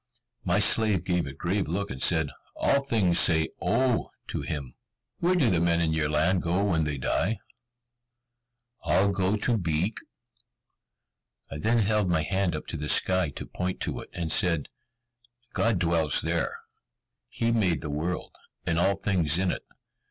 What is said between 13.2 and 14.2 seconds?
to point to it,